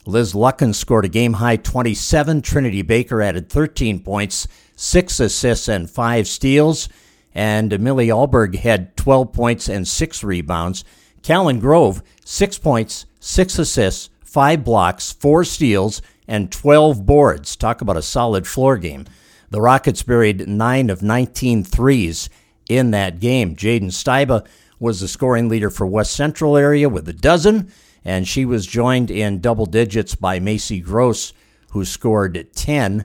Liz 0.04 0.32
Lucken 0.32 0.74
scored 0.74 1.04
a 1.04 1.08
game 1.08 1.34
high 1.34 1.56
27. 1.56 2.42
Trinity 2.42 2.82
Baker 2.82 3.22
added 3.22 3.48
13 3.48 4.00
points, 4.00 4.48
six 4.74 5.20
assists, 5.20 5.68
and 5.68 5.88
five 5.88 6.26
steals 6.26 6.88
and 7.34 7.78
Millie 7.80 8.08
Alberg 8.08 8.56
had 8.56 8.96
12 8.96 9.32
points 9.32 9.68
and 9.68 9.86
six 9.86 10.22
rebounds. 10.22 10.84
Callan 11.22 11.60
Grove, 11.60 12.02
six 12.24 12.58
points, 12.58 13.06
six 13.20 13.58
assists, 13.58 14.10
five 14.24 14.64
blocks, 14.64 15.12
four 15.12 15.44
steals, 15.44 16.02
and 16.28 16.52
12 16.52 17.06
boards. 17.06 17.56
Talk 17.56 17.80
about 17.80 17.96
a 17.96 18.02
solid 18.02 18.46
floor 18.46 18.76
game. 18.76 19.06
The 19.50 19.60
Rockets 19.60 20.02
buried 20.02 20.48
9 20.48 20.90
of 20.90 21.02
19 21.02 21.64
threes 21.64 22.28
in 22.68 22.90
that 22.92 23.20
game. 23.20 23.54
Jaden 23.54 23.90
Steiba 23.90 24.46
was 24.78 25.00
the 25.00 25.08
scoring 25.08 25.48
leader 25.48 25.70
for 25.70 25.86
West 25.86 26.12
Central 26.12 26.56
area 26.56 26.88
with 26.88 27.08
a 27.08 27.12
dozen, 27.12 27.70
and 28.04 28.26
she 28.26 28.44
was 28.44 28.66
joined 28.66 29.10
in 29.10 29.40
double 29.40 29.66
digits 29.66 30.14
by 30.14 30.40
Macy 30.40 30.80
Gross, 30.80 31.32
who 31.70 31.84
scored 31.84 32.48
10. 32.54 33.04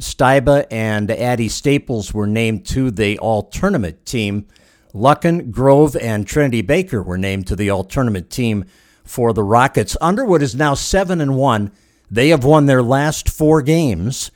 Steiba 0.00 0.66
and 0.70 1.10
Addie 1.10 1.48
Staples 1.48 2.12
were 2.12 2.26
named 2.26 2.66
to 2.66 2.90
the 2.90 3.18
All 3.18 3.42
Tournament 3.42 4.04
team. 4.04 4.46
Lucken, 4.94 5.50
Grove, 5.50 5.96
and 5.96 6.26
Trinity 6.26 6.62
Baker 6.62 7.02
were 7.02 7.18
named 7.18 7.46
to 7.48 7.56
the 7.56 7.70
All 7.70 7.84
Tournament 7.84 8.30
team 8.30 8.64
for 9.04 9.32
the 9.32 9.42
Rockets. 9.42 9.96
Underwood 10.00 10.42
is 10.42 10.54
now 10.54 10.74
seven 10.74 11.20
and 11.20 11.36
one. 11.36 11.72
They 12.10 12.28
have 12.28 12.44
won 12.44 12.66
their 12.66 12.82
last 12.82 13.28
four 13.28 13.62
games, 13.62 14.30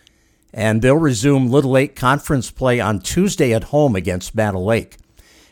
and 0.53 0.83
they'll 0.83 0.97
resume 0.97 1.49
Little 1.49 1.77
Eight 1.77 1.95
conference 1.95 2.51
play 2.51 2.81
on 2.81 3.01
Tuesday 3.01 3.53
at 3.53 3.65
home 3.65 3.95
against 3.95 4.35
Battle 4.35 4.65
Lake. 4.65 4.97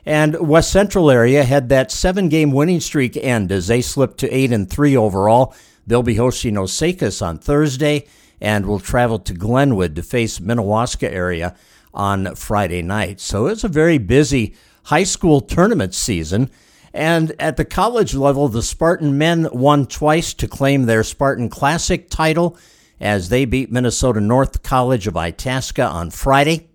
And 0.09 0.49
West 0.49 0.71
Central 0.71 1.11
area 1.11 1.45
had 1.45 1.69
that 1.69 1.93
seven-game 1.93 2.51
winning 2.51 2.81
streak 2.81 3.15
end 3.15 3.53
as 3.53 3.67
they 3.67 3.83
slipped 3.83 4.17
to 4.21 4.35
eight 4.35 4.51
and 4.51 4.69
three 4.69 4.97
overall. 4.97 5.55
They'll 5.87 6.03
be 6.03 6.15
hosting 6.15 6.55
Osakis 6.55 7.21
on 7.21 7.37
Thursday 7.37 8.07
and 8.41 8.65
will 8.65 8.81
travel 8.81 9.19
to 9.19 9.35
Glenwood 9.35 9.95
to 9.97 10.03
face 10.03 10.39
Minnewaska 10.39 11.13
area 11.13 11.55
on 11.93 12.35
Friday 12.37 12.81
night. 12.81 13.21
So 13.21 13.49
it's 13.49 13.65
a 13.65 13.69
very 13.69 13.99
busy 13.99 14.55
high 14.85 15.05
school 15.05 15.43
tournament 15.43 15.95
season. 15.95 16.49
And 16.95 17.35
at 17.39 17.59
the 17.59 17.67
college 17.67 18.15
level, 18.15 18.49
the 18.49 18.63
Spartan 18.63 19.19
men 19.19 19.47
won 19.53 19.85
twice 19.85 20.33
to 20.33 20.49
claim 20.49 20.87
their 20.87 21.05
Spartan 21.05 21.51
Classic 21.51 22.09
title 22.09 22.57
as 22.99 23.29
they 23.29 23.45
beat 23.45 23.71
Minnesota 23.71 24.23
North 24.23 24.63
College 24.63 25.07
of 25.07 25.19
Itasca 25.19 25.85
on 25.85 26.09
Friday 26.09 26.68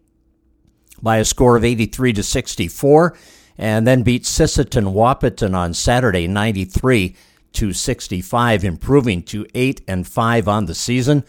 by 1.04 1.18
a 1.18 1.26
score 1.26 1.56
of 1.56 1.66
83 1.66 2.14
to 2.14 2.24
64, 2.24 3.16
and 3.58 3.86
then 3.86 4.02
beat 4.02 4.24
Sisseton 4.24 4.94
Wahpeton 4.94 5.54
on 5.54 5.74
Saturday 5.74 6.28
93 6.28 7.16
to 7.52 7.74
65, 7.74 8.64
improving 8.64 9.22
to 9.24 9.46
8 9.54 9.82
and 9.88 10.08
5 10.08 10.48
on 10.48 10.66
the 10.66 10.74
season. 10.74 11.24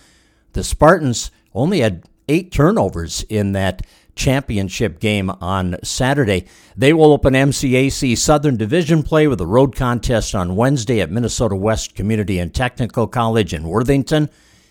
The 0.53 0.65
Spartans 0.65 1.31
only 1.53 1.81
had 1.81 2.05
eight 2.29 2.51
turnovers 2.53 3.25
in 3.29 3.53
that 3.53 3.83
championship 4.15 5.01
game 5.01 5.29
on 5.29 5.77
Saturday. 5.83 6.47
They 6.77 6.93
will 6.93 7.13
open 7.13 7.35
MCAC 7.35 8.17
Southern 8.17 8.57
Division 8.57 9.03
play 9.03 9.27
with 9.27 9.41
a 9.41 9.47
road 9.47 9.75
contest 9.75 10.35
on 10.35 10.57
Wednesday 10.57 11.01
at 11.01 11.11
Minnesota 11.11 11.57
West 11.57 11.95
Community 11.95 12.39
and 12.39 12.55
Technical 12.55 13.07
College 13.07 13.53
in 13.53 13.65
Worthington. 13.65 14.31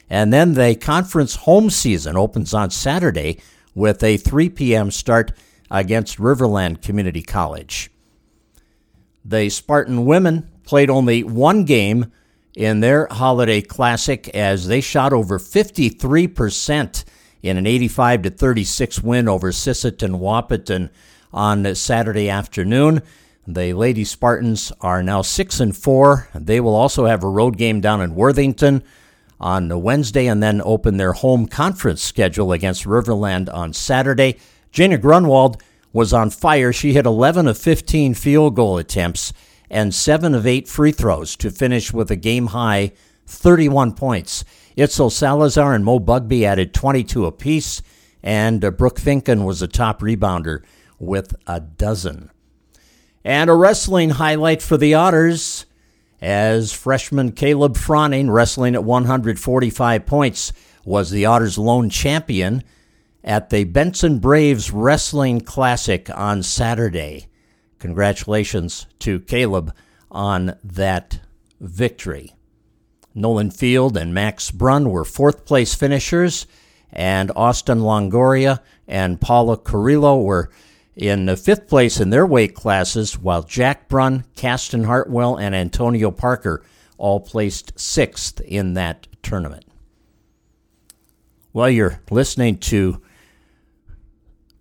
And 0.09 0.31
then 0.31 0.53
the 0.53 0.75
conference 0.75 1.35
home 1.35 1.69
season 1.69 2.15
opens 2.15 2.53
on 2.53 2.69
Saturday 2.69 3.39
with 3.75 4.03
a 4.03 4.17
3 4.17 4.49
p.m. 4.49 4.91
start 4.91 5.31
against 5.71 6.17
Riverland 6.17 6.81
Community 6.81 7.21
College. 7.21 7.89
The 9.25 9.49
Spartan 9.49 10.05
women 10.05 10.49
played 10.65 10.89
only 10.89 11.23
one 11.23 11.63
game 11.63 12.11
in 12.55 12.81
their 12.81 13.07
holiday 13.09 13.61
classic 13.61 14.29
as 14.29 14.67
they 14.67 14.81
shot 14.81 15.13
over 15.13 15.39
53% 15.39 17.03
in 17.41 17.57
an 17.57 17.65
85 17.65 18.21
to 18.23 18.29
36 18.29 19.01
win 19.01 19.27
over 19.27 19.51
Sisseton 19.51 20.19
Wahpeton 20.19 20.89
on 21.33 21.75
Saturday 21.75 22.29
afternoon. 22.29 23.01
The 23.45 23.73
Lady 23.73 24.05
Spartans 24.05 24.71
are 24.79 25.03
now 25.03 25.21
6 25.21 25.59
and 25.59 25.75
4. 25.75 26.29
They 26.35 26.61
will 26.61 26.75
also 26.75 27.05
have 27.05 27.23
a 27.23 27.29
road 27.29 27.57
game 27.57 27.81
down 27.81 28.01
in 28.01 28.15
Worthington 28.15 28.83
on 29.43 29.81
Wednesday 29.81 30.25
and 30.25 30.41
then 30.41 30.61
open 30.63 30.95
their 30.95 31.11
home 31.11 31.45
conference 31.45 32.01
schedule 32.01 32.53
against 32.53 32.85
Riverland 32.85 33.53
on 33.53 33.73
Saturday. 33.73 34.37
Jana 34.71 34.97
Grunwald 34.97 35.61
was 35.91 36.13
on 36.13 36.29
fire. 36.29 36.71
She 36.71 36.93
hit 36.93 37.05
11 37.05 37.47
of 37.47 37.57
15 37.57 38.13
field 38.13 38.55
goal 38.55 38.77
attempts 38.77 39.33
and 39.69 39.93
seven 39.93 40.33
of 40.33 40.47
eight 40.47 40.69
free 40.69 40.93
throws 40.93 41.35
to 41.35 41.51
finish 41.51 41.91
with 41.91 42.09
a 42.09 42.15
game 42.15 42.47
high 42.47 42.93
31 43.27 43.93
points. 43.93 44.45
Itzel 44.77 45.11
Salazar 45.11 45.73
and 45.73 45.83
Mo 45.83 45.99
Bugby 45.99 46.45
added 46.45 46.73
22 46.73 47.25
apiece, 47.25 47.81
and 48.23 48.63
uh, 48.63 48.71
Brooke 48.71 48.99
Finken 48.99 49.45
was 49.45 49.61
a 49.61 49.67
top 49.67 49.99
rebounder 49.99 50.63
with 50.99 51.35
a 51.45 51.59
dozen. 51.59 52.31
And 53.25 53.49
a 53.49 53.53
wrestling 53.53 54.11
highlight 54.11 54.61
for 54.61 54.77
the 54.77 54.93
Otters 54.93 55.65
as 56.23 56.71
freshman 56.71 57.33
Caleb 57.33 57.75
Froning, 57.75 58.31
wrestling 58.31 58.75
at 58.75 58.83
145 58.85 60.05
points, 60.05 60.53
was 60.85 61.11
the 61.11 61.25
Otters' 61.25 61.57
lone 61.57 61.89
champion 61.89 62.63
at 63.25 63.49
the 63.49 63.65
Benson 63.65 64.19
Braves 64.19 64.71
Wrestling 64.71 65.41
Classic 65.41 66.09
on 66.15 66.41
Saturday. 66.41 67.27
Congratulations 67.77 68.87
to 68.99 69.19
Caleb 69.19 69.75
on 70.09 70.57
that 70.63 71.19
victory. 71.59 72.33
Nolan 73.13 73.51
Field 73.51 73.97
and 73.97 74.13
Max 74.13 74.49
Brunn 74.49 74.89
were 74.89 75.03
fourth 75.03 75.43
place 75.45 75.75
finishers, 75.75 76.47
and 76.93 77.33
Austin 77.35 77.79
Longoria 77.79 78.61
and 78.87 79.19
Paula 79.19 79.57
Carrillo 79.57 80.21
were 80.21 80.49
in 80.95 81.35
fifth 81.35 81.67
place 81.67 81.99
in 81.99 82.09
their 82.09 82.25
weight 82.25 82.53
classes, 82.53 83.17
while 83.17 83.43
Jack 83.43 83.87
Brunn, 83.87 84.25
Caston 84.35 84.83
Hartwell, 84.83 85.37
and 85.37 85.55
Antonio 85.55 86.11
Parker 86.11 86.63
all 86.97 87.19
placed 87.19 87.79
sixth 87.79 88.39
in 88.41 88.73
that 88.73 89.07
tournament. 89.21 89.65
While 91.51 91.69
you're 91.69 91.99
listening 92.09 92.57
to 92.59 93.01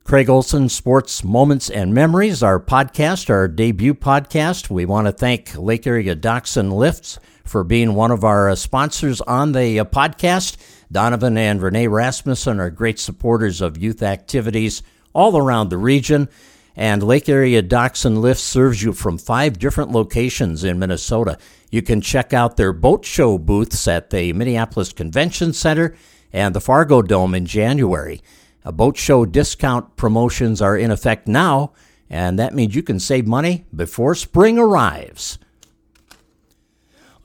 Craig 0.04 0.28
Olson, 0.28 0.68
Sports 0.68 1.22
Moments 1.22 1.70
and 1.70 1.94
Memories, 1.94 2.42
our 2.42 2.58
podcast, 2.58 3.30
our 3.30 3.46
debut 3.46 3.94
podcast. 3.94 4.68
We 4.68 4.84
want 4.84 5.06
to 5.06 5.12
thank 5.12 5.56
Lake 5.56 5.86
Area 5.86 6.14
Docks 6.14 6.56
and 6.56 6.72
Lifts 6.72 7.18
for 7.44 7.64
being 7.64 7.94
one 7.94 8.10
of 8.10 8.24
our 8.24 8.50
uh, 8.50 8.54
sponsors 8.56 9.20
on 9.22 9.52
the 9.52 9.78
uh, 9.78 9.84
podcast. 9.84 10.56
Donovan 10.90 11.38
and 11.38 11.62
Renee 11.62 11.86
Rasmussen 11.86 12.60
are 12.60 12.68
great 12.68 12.98
supporters 12.98 13.60
of 13.60 13.78
youth 13.78 14.02
activities 14.02 14.82
all 15.12 15.36
around 15.36 15.68
the 15.68 15.78
region. 15.78 16.28
And 16.74 17.02
Lake 17.02 17.28
Area 17.28 17.60
Docks 17.60 18.04
and 18.04 18.20
Lifts 18.20 18.42
serves 18.42 18.82
you 18.82 18.92
from 18.92 19.18
five 19.18 19.58
different 19.58 19.92
locations 19.92 20.64
in 20.64 20.78
Minnesota. 20.78 21.36
You 21.70 21.82
can 21.82 22.00
check 22.00 22.32
out 22.32 22.56
their 22.56 22.72
boat 22.72 23.04
show 23.04 23.36
booths 23.36 23.86
at 23.86 24.10
the 24.10 24.32
Minneapolis 24.32 24.92
Convention 24.92 25.52
Center 25.52 25.94
and 26.32 26.54
the 26.54 26.60
Fargo 26.60 27.02
Dome 27.02 27.34
in 27.34 27.44
January. 27.44 28.22
A 28.64 28.72
boat 28.72 28.96
show 28.96 29.26
discount 29.26 29.96
promotions 29.96 30.62
are 30.62 30.76
in 30.76 30.90
effect 30.90 31.28
now, 31.28 31.72
and 32.08 32.38
that 32.38 32.54
means 32.54 32.74
you 32.74 32.82
can 32.82 33.00
save 33.00 33.26
money 33.26 33.66
before 33.74 34.14
spring 34.14 34.58
arrives. 34.58 35.38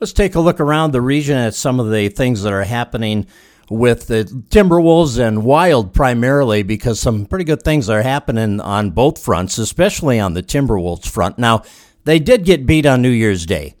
Let's 0.00 0.12
take 0.12 0.34
a 0.34 0.40
look 0.40 0.60
around 0.60 0.92
the 0.92 1.00
region 1.00 1.36
at 1.36 1.54
some 1.54 1.80
of 1.80 1.90
the 1.90 2.08
things 2.08 2.42
that 2.42 2.52
are 2.52 2.64
happening 2.64 3.26
with 3.70 4.06
the 4.06 4.24
Timberwolves 4.24 5.18
and 5.18 5.44
Wild 5.44 5.92
primarily 5.92 6.62
because 6.62 6.98
some 6.98 7.26
pretty 7.26 7.44
good 7.44 7.62
things 7.62 7.88
are 7.88 8.02
happening 8.02 8.60
on 8.60 8.90
both 8.90 9.22
fronts, 9.22 9.58
especially 9.58 10.18
on 10.18 10.34
the 10.34 10.42
Timberwolves 10.42 11.06
front. 11.06 11.38
Now, 11.38 11.62
they 12.04 12.18
did 12.18 12.44
get 12.44 12.66
beat 12.66 12.86
on 12.86 13.02
New 13.02 13.10
Year's 13.10 13.44
Day. 13.44 13.74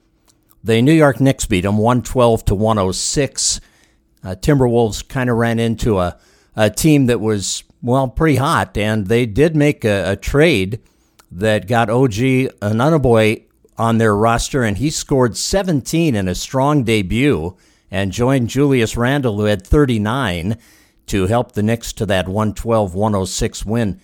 The 0.62 0.82
New 0.82 0.92
York 0.92 1.20
Knicks 1.20 1.46
beat 1.46 1.62
them 1.62 1.78
112 1.78 2.44
to 2.46 2.54
106. 2.54 3.60
Uh, 4.22 4.34
Timberwolves 4.34 5.06
kind 5.08 5.30
of 5.30 5.36
ran 5.36 5.58
into 5.58 5.98
a 5.98 6.18
a 6.58 6.68
team 6.68 7.06
that 7.06 7.20
was, 7.20 7.62
well, 7.80 8.08
pretty 8.08 8.36
hot. 8.36 8.76
And 8.76 9.06
they 9.06 9.26
did 9.26 9.54
make 9.54 9.84
a, 9.84 10.12
a 10.12 10.16
trade 10.16 10.80
that 11.30 11.68
got 11.68 11.88
OG 11.88 12.12
Anunoby 12.60 13.44
on 13.78 13.98
their 13.98 14.16
roster, 14.16 14.64
and 14.64 14.76
he 14.76 14.90
scored 14.90 15.36
17 15.36 16.16
in 16.16 16.26
a 16.26 16.34
strong 16.34 16.82
debut 16.82 17.56
and 17.90 18.12
joined 18.12 18.48
Julius 18.48 18.96
Randle, 18.96 19.38
who 19.38 19.44
had 19.44 19.66
39, 19.66 20.56
to 21.06 21.26
help 21.26 21.52
the 21.52 21.62
Knicks 21.62 21.92
to 21.94 22.06
that 22.06 22.26
112 22.26 22.94
106 22.94 23.64
win 23.64 24.00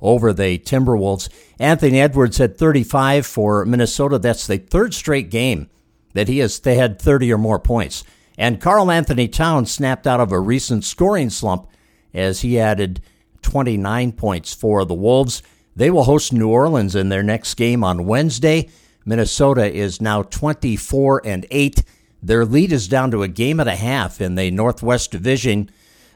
over 0.00 0.32
the 0.32 0.58
Timberwolves. 0.58 1.28
Anthony 1.58 2.00
Edwards 2.00 2.38
had 2.38 2.58
35 2.58 3.26
for 3.26 3.64
Minnesota. 3.64 4.18
That's 4.18 4.46
the 4.46 4.58
third 4.58 4.94
straight 4.94 5.30
game 5.30 5.68
that 6.14 6.28
he 6.28 6.38
has 6.38 6.58
they 6.58 6.76
had 6.76 7.00
30 7.00 7.32
or 7.32 7.38
more 7.38 7.58
points. 7.58 8.04
And 8.38 8.60
Karl-Anthony 8.60 9.28
Towns 9.28 9.70
snapped 9.70 10.06
out 10.06 10.20
of 10.20 10.32
a 10.32 10.40
recent 10.40 10.84
scoring 10.84 11.30
slump 11.30 11.68
as 12.12 12.40
he 12.40 12.58
added 12.58 13.00
29 13.42 14.12
points 14.12 14.54
for 14.54 14.84
the 14.84 14.94
Wolves. 14.94 15.42
They 15.74 15.90
will 15.90 16.04
host 16.04 16.32
New 16.32 16.48
Orleans 16.48 16.94
in 16.94 17.08
their 17.08 17.22
next 17.22 17.54
game 17.54 17.84
on 17.84 18.06
Wednesday. 18.06 18.68
Minnesota 19.04 19.72
is 19.72 20.00
now 20.00 20.22
24 20.22 21.22
and 21.24 21.46
8. 21.50 21.82
Their 22.22 22.44
lead 22.44 22.72
is 22.72 22.88
down 22.88 23.10
to 23.12 23.22
a 23.22 23.28
game 23.28 23.60
and 23.60 23.68
a 23.68 23.76
half 23.76 24.20
in 24.20 24.34
the 24.34 24.50
Northwest 24.50 25.10
Division 25.10 25.70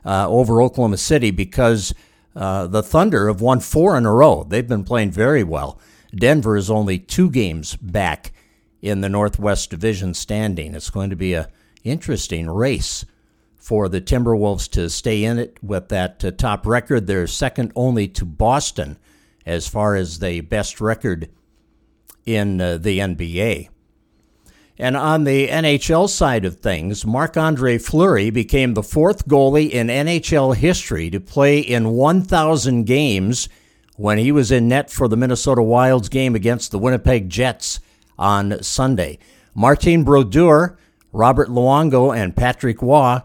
uh, 0.04 0.28
over 0.28 0.62
Oklahoma 0.62 0.97
City 0.97 1.30
because 1.30 1.95
uh, 2.35 2.66
the 2.66 2.83
Thunder 2.83 3.28
have 3.28 3.40
won 3.40 3.61
four 3.61 3.97
in 3.97 4.07
a 4.07 4.12
row. 4.12 4.45
They've 4.45 4.66
been 4.66 4.85
playing 4.85 5.11
very 5.11 5.45
well. 5.45 5.78
Denver 6.14 6.57
is 6.57 6.71
only 6.71 6.99
two 6.99 7.30
games 7.30 7.76
back 7.76 8.33
in 8.83 9.00
the 9.00 9.09
Northwest 9.09 9.71
Division 9.71 10.14
standing. 10.14 10.75
It's 10.75 10.90
going 10.90 11.11
to 11.11 11.16
be 11.16 11.35
a 11.35 11.49
interesting 11.85 12.49
race 12.49 13.04
for 13.57 13.88
the 13.88 14.00
Timberwolves 14.00 14.71
to 14.71 14.88
stay 14.88 15.23
in 15.23 15.38
it 15.38 15.59
with 15.62 15.88
that 15.88 16.25
uh, 16.25 16.30
top 16.30 16.66
record. 16.66 17.07
They're 17.07 17.26
second 17.26 17.73
only 17.76 18.09
to 18.09 18.25
Boston 18.25 18.99
as 19.45 19.69
far 19.69 19.97
as 19.97 20.19
the 20.19 20.40
best 20.40 20.80
record 20.80 21.30
in 22.25 22.61
uh, 22.61 22.78
the 22.78 22.99
NBA. 22.99 23.69
And 24.81 24.97
on 24.97 25.25
the 25.25 25.47
NHL 25.47 26.09
side 26.09 26.47
of 26.47 26.57
things, 26.57 27.05
Marc 27.05 27.37
Andre 27.37 27.77
Fleury 27.77 28.31
became 28.31 28.73
the 28.73 28.83
fourth 28.83 29.29
goalie 29.29 29.69
in 29.69 29.89
NHL 29.89 30.57
history 30.57 31.11
to 31.11 31.21
play 31.21 31.59
in 31.59 31.91
1,000 31.91 32.85
games 32.85 33.51
when 33.97 34.17
he 34.17 34.33
was 34.33 34.51
in 34.51 34.69
net 34.69 34.89
for 34.89 35.07
the 35.07 35.19
Minnesota 35.19 35.63
Wild's 35.63 36.09
game 36.09 36.35
against 36.35 36.71
the 36.71 36.79
Winnipeg 36.79 37.29
Jets 37.29 37.81
on 38.19 38.62
Sunday. 38.62 39.19
Martin 39.55 40.03
Brodeur, 40.03 40.79
Roberto 41.12 41.53
Luongo, 41.53 42.16
and 42.16 42.35
Patrick 42.35 42.81
Roy 42.81 43.19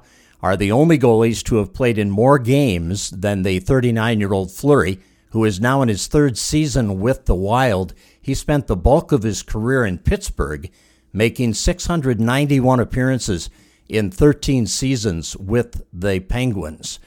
are 0.44 0.58
the 0.58 0.74
only 0.74 1.00
goalies 1.00 1.42
to 1.44 1.56
have 1.56 1.74
played 1.74 1.98
in 1.98 2.12
more 2.12 2.38
games 2.38 3.12
than 3.12 3.44
the 3.44 3.60
39 3.60 4.20
year 4.20 4.34
old 4.34 4.52
Fleury, 4.52 5.00
who 5.30 5.46
is 5.46 5.62
now 5.62 5.82
in 5.82 5.88
his 5.88 6.08
third 6.08 6.38
season 6.38 7.00
with 7.00 7.28
the 7.28 7.36
Wild. 7.36 7.94
He 8.22 8.34
spent 8.34 8.68
the 8.68 8.76
bulk 8.76 9.14
of 9.14 9.24
his 9.24 9.42
career 9.42 9.86
in 9.86 10.00
Pittsburgh, 10.00 10.70
making 11.16 11.54
691 11.54 12.80
appearances 12.80 13.50
in 13.88 14.12
13 14.12 14.68
seasons 14.68 15.36
with 15.38 15.82
the 15.94 16.20
Penguins. 16.20 17.00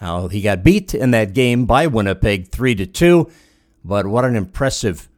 Now, 0.00 0.28
he 0.28 0.42
got 0.42 0.64
beat 0.64 0.92
in 0.92 1.12
that 1.12 1.34
game 1.34 1.64
by 1.64 1.86
Winnipeg 1.86 2.48
3 2.48 2.74
to 2.74 2.86
2, 2.86 3.30
but 3.84 4.06
what 4.06 4.24
an 4.24 4.34
impressive 4.34 5.08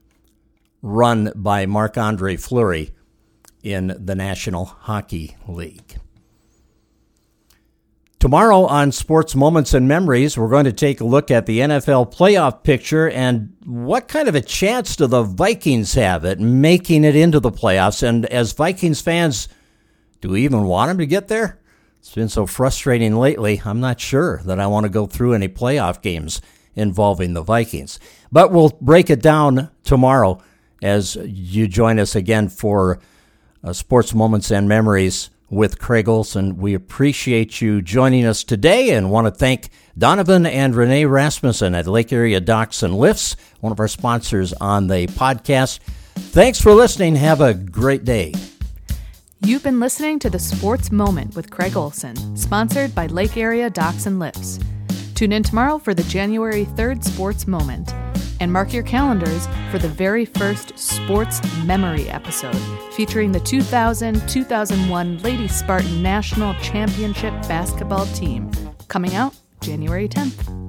run 0.82 1.32
by 1.34 1.64
Marc 1.66 1.96
Andre 1.96 2.36
Fleury 2.36 2.92
in 3.62 3.96
the 3.98 4.14
National 4.14 4.66
Hockey 4.66 5.36
League. 5.48 5.96
Tomorrow 8.26 8.64
on 8.64 8.90
Sports 8.90 9.36
Moments 9.36 9.72
and 9.72 9.86
Memories, 9.86 10.36
we're 10.36 10.48
going 10.48 10.64
to 10.64 10.72
take 10.72 11.00
a 11.00 11.04
look 11.04 11.30
at 11.30 11.46
the 11.46 11.60
NFL 11.60 12.12
playoff 12.12 12.64
picture 12.64 13.08
and 13.08 13.54
what 13.64 14.08
kind 14.08 14.28
of 14.28 14.34
a 14.34 14.40
chance 14.40 14.96
do 14.96 15.06
the 15.06 15.22
Vikings 15.22 15.94
have 15.94 16.24
at 16.24 16.40
making 16.40 17.04
it 17.04 17.14
into 17.14 17.38
the 17.38 17.52
playoffs? 17.52 18.02
And 18.02 18.26
as 18.26 18.52
Vikings 18.52 19.00
fans, 19.00 19.46
do 20.20 20.30
we 20.30 20.42
even 20.42 20.64
want 20.64 20.88
them 20.88 20.98
to 20.98 21.06
get 21.06 21.28
there? 21.28 21.60
It's 22.00 22.12
been 22.16 22.28
so 22.28 22.46
frustrating 22.46 23.14
lately. 23.14 23.62
I'm 23.64 23.78
not 23.78 24.00
sure 24.00 24.42
that 24.44 24.58
I 24.58 24.66
want 24.66 24.86
to 24.86 24.90
go 24.90 25.06
through 25.06 25.34
any 25.34 25.48
playoff 25.48 26.02
games 26.02 26.42
involving 26.74 27.32
the 27.32 27.44
Vikings. 27.44 28.00
But 28.32 28.50
we'll 28.50 28.76
break 28.80 29.08
it 29.08 29.22
down 29.22 29.70
tomorrow 29.84 30.42
as 30.82 31.14
you 31.14 31.68
join 31.68 32.00
us 32.00 32.16
again 32.16 32.48
for 32.48 32.98
uh, 33.62 33.72
Sports 33.72 34.14
Moments 34.14 34.50
and 34.50 34.68
Memories 34.68 35.30
with 35.48 35.78
Craig 35.78 36.08
Olson. 36.08 36.56
We 36.56 36.74
appreciate 36.74 37.60
you 37.60 37.82
joining 37.82 38.24
us 38.24 38.44
today 38.44 38.90
and 38.90 39.10
want 39.10 39.26
to 39.26 39.30
thank 39.30 39.70
Donovan 39.96 40.46
and 40.46 40.74
Renee 40.74 41.04
Rasmussen 41.04 41.74
at 41.74 41.86
Lake 41.86 42.12
Area 42.12 42.40
Docks 42.40 42.82
and 42.82 42.96
Lifts, 42.96 43.36
one 43.60 43.72
of 43.72 43.80
our 43.80 43.88
sponsors 43.88 44.52
on 44.54 44.88
the 44.88 45.06
podcast. 45.08 45.80
Thanks 46.14 46.60
for 46.60 46.72
listening. 46.72 47.16
Have 47.16 47.40
a 47.40 47.54
great 47.54 48.04
day. 48.04 48.34
You've 49.40 49.62
been 49.62 49.80
listening 49.80 50.18
to 50.20 50.30
the 50.30 50.38
Sports 50.38 50.90
Moment 50.90 51.36
with 51.36 51.50
Craig 51.50 51.76
Olson, 51.76 52.36
sponsored 52.36 52.94
by 52.94 53.06
Lake 53.06 53.36
Area 53.36 53.70
Docks 53.70 54.06
and 54.06 54.18
Lifts. 54.18 54.58
Tune 55.14 55.32
in 55.32 55.42
tomorrow 55.42 55.78
for 55.78 55.94
the 55.94 56.02
January 56.04 56.64
3rd 56.64 57.04
Sports 57.04 57.46
Moment 57.46 57.92
and 58.40 58.52
mark 58.52 58.72
your 58.72 58.82
calendars 58.82 59.46
for 59.70 59.78
the 59.78 59.88
very 59.88 60.24
first 60.24 60.78
Sports 60.78 61.40
Memory 61.64 62.08
episode 62.08 62.60
featuring 62.92 63.32
the 63.32 63.40
2000 63.40 64.28
2001 64.28 65.18
Lady 65.18 65.48
Spartan 65.48 66.02
National 66.02 66.54
Championship 66.60 67.32
basketball 67.48 68.06
team, 68.06 68.50
coming 68.88 69.14
out 69.14 69.34
January 69.60 70.08
10th. 70.08 70.65